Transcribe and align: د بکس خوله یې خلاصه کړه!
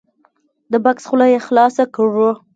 د 0.71 0.73
بکس 0.83 1.03
خوله 1.09 1.27
یې 1.33 1.39
خلاصه 1.47 1.83
کړه! 1.95 2.31